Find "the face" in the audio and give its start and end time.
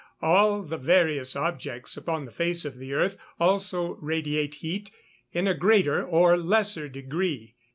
2.25-2.65